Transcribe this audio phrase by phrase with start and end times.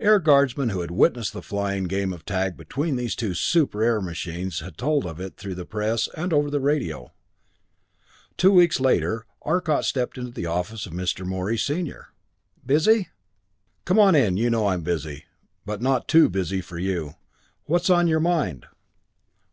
[0.00, 4.00] Air Guardsmen who had witnessed the flying game of tag between these two super air
[4.00, 7.12] machines had told of it through the press and over the radio.
[8.36, 11.24] Two weeks later, Arcot stepped into the office of Mr.
[11.24, 12.08] Morey, senior.
[12.66, 13.10] "Busy?"
[13.84, 15.26] "Come on in; you know I'm busy
[15.64, 17.14] but not too busy for you.
[17.66, 18.66] What's on your mind?"